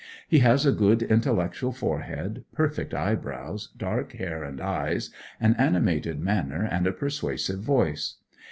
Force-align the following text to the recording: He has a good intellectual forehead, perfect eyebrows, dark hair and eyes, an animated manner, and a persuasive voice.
He 0.27 0.39
has 0.39 0.65
a 0.65 0.71
good 0.71 1.03
intellectual 1.03 1.71
forehead, 1.71 2.43
perfect 2.55 2.91
eyebrows, 2.91 3.69
dark 3.77 4.13
hair 4.13 4.43
and 4.43 4.59
eyes, 4.59 5.11
an 5.39 5.53
animated 5.59 6.19
manner, 6.19 6.63
and 6.65 6.87
a 6.87 6.91
persuasive 6.91 7.59
voice. 7.59 8.15